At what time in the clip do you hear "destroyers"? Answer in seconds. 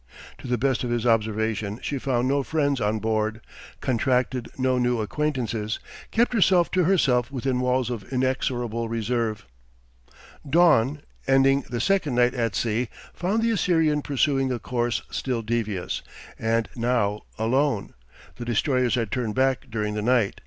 18.45-18.95